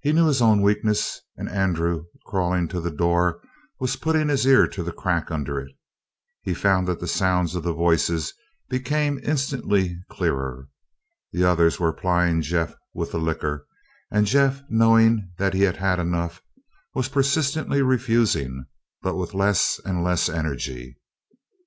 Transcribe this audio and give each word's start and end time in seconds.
He 0.00 0.14
knew 0.14 0.26
his 0.26 0.40
own 0.40 0.62
weakness, 0.62 1.20
and 1.36 1.50
Andrew, 1.50 2.06
crawling 2.24 2.66
to 2.68 2.80
the 2.80 2.90
door 2.90 3.42
and 3.78 4.00
putting 4.00 4.30
his 4.30 4.46
ear 4.46 4.66
to 4.68 4.82
the 4.82 4.90
crack 4.90 5.30
under 5.30 5.60
it, 5.60 6.56
found 6.56 6.88
that 6.88 6.98
the 6.98 7.06
sounds 7.06 7.54
of 7.54 7.62
the 7.62 7.74
voices 7.74 8.32
became 8.70 9.20
instantly 9.22 9.98
clearer; 10.08 10.70
the 11.30 11.44
others 11.44 11.78
were 11.78 11.92
plying 11.92 12.40
Jeff 12.40 12.74
with 12.94 13.12
the 13.12 13.18
liquor, 13.18 13.66
and 14.10 14.24
Jeff, 14.24 14.62
knowing 14.70 15.30
that 15.36 15.52
he 15.52 15.64
had 15.64 15.76
had 15.76 15.98
enough, 15.98 16.40
was 16.94 17.10
persistently 17.10 17.82
refusing, 17.82 18.64
but 19.02 19.14
with 19.16 19.34
less 19.34 19.78
and 19.84 20.02
less 20.02 20.30
energy. 20.30 20.96